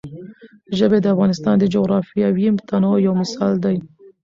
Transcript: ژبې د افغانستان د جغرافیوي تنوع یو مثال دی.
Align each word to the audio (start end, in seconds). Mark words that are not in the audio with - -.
ژبې 0.77 0.97
د 1.01 1.05
افغانستان 1.13 1.55
د 1.59 1.63
جغرافیوي 1.73 2.47
تنوع 2.69 2.97
یو 3.07 3.13
مثال 3.21 3.53
دی. 3.65 3.77